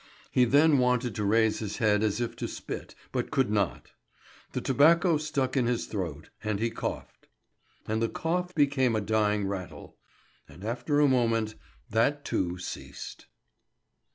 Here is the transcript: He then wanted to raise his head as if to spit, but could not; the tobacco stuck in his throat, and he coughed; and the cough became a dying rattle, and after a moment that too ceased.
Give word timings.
He 0.31 0.45
then 0.45 0.79
wanted 0.79 1.13
to 1.13 1.23
raise 1.23 1.59
his 1.59 1.77
head 1.77 2.01
as 2.01 2.19
if 2.19 2.35
to 2.37 2.47
spit, 2.47 2.95
but 3.11 3.29
could 3.29 3.51
not; 3.51 3.91
the 4.53 4.59
tobacco 4.59 5.17
stuck 5.17 5.55
in 5.55 5.67
his 5.67 5.85
throat, 5.85 6.31
and 6.43 6.59
he 6.59 6.71
coughed; 6.71 7.27
and 7.87 8.01
the 8.01 8.09
cough 8.09 8.55
became 8.55 8.95
a 8.95 8.99
dying 9.01 9.45
rattle, 9.47 9.97
and 10.49 10.63
after 10.65 10.99
a 10.99 11.07
moment 11.07 11.53
that 11.91 12.25
too 12.25 12.57
ceased. 12.57 13.27